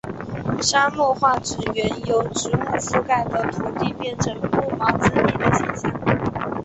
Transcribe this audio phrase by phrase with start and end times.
[0.61, 5.91] 沙漠化指原由植物覆盖的土地变成不毛之地的现象。